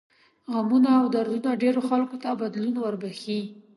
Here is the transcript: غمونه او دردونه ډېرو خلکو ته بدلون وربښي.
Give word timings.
غمونه 0.53 0.89
او 0.99 1.05
دردونه 1.13 1.49
ډېرو 1.63 1.81
خلکو 1.89 2.15
ته 2.23 2.29
بدلون 2.41 2.75
وربښي. 2.79 3.41